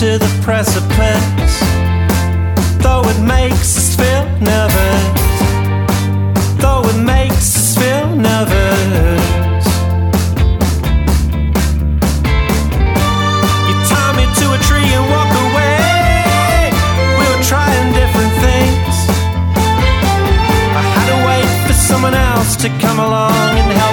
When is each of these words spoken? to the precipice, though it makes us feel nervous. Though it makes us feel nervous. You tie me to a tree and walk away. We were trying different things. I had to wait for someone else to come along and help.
to 0.00 0.16
the 0.16 0.40
precipice, 0.40 1.60
though 2.82 3.02
it 3.04 3.20
makes 3.20 3.76
us 3.76 3.94
feel 3.94 4.24
nervous. 4.40 5.04
Though 6.56 6.88
it 6.88 7.04
makes 7.04 7.54
us 7.54 7.76
feel 7.76 8.08
nervous. 8.16 9.66
You 13.68 13.74
tie 13.92 14.14
me 14.16 14.24
to 14.40 14.46
a 14.56 14.58
tree 14.68 14.88
and 14.88 15.04
walk 15.12 15.32
away. 15.46 16.72
We 17.18 17.24
were 17.30 17.44
trying 17.44 17.92
different 17.92 18.32
things. 18.40 18.96
I 20.80 20.82
had 20.94 21.06
to 21.12 21.18
wait 21.28 21.50
for 21.66 21.74
someone 21.74 22.14
else 22.14 22.56
to 22.56 22.70
come 22.80 22.98
along 22.98 23.58
and 23.58 23.72
help. 23.78 23.89